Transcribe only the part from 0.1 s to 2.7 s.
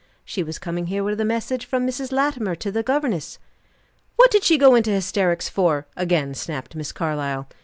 "She was coming here with a message from Mrs. Latimer